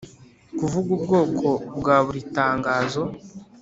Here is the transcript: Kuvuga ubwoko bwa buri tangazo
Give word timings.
Kuvuga 0.57 0.89
ubwoko 0.99 1.47
bwa 1.77 1.97
buri 2.05 2.21
tangazo 2.35 3.01